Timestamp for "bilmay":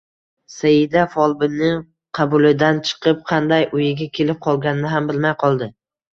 5.13-5.37